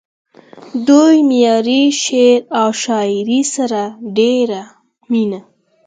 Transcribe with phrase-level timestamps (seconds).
[0.87, 3.81] دوي معياري شعر و شاعرۍ سره
[4.17, 4.61] ډېره
[5.11, 5.39] مينه